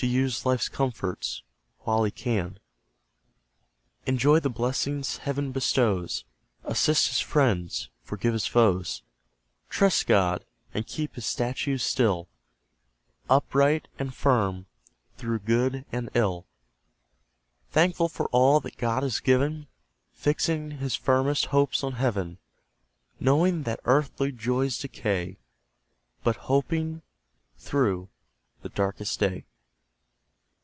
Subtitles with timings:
[0.00, 1.42] To use life's comforts
[1.80, 2.60] while he can,
[4.06, 6.22] Enjoy the blessings Heaven bestows,
[6.62, 9.02] Assist his friends, forgive his foes;
[9.68, 12.28] Trust God, and keep His statutes still,
[13.28, 14.66] Upright and firm,
[15.16, 16.46] through good and ill;
[17.72, 19.66] Thankful for all that God has given,
[20.12, 22.38] Fixing his firmest hopes on Heaven;
[23.18, 25.38] Knowing that earthly joys decay,
[26.22, 27.02] But hoping
[27.56, 28.08] through
[28.62, 29.44] the darkest day.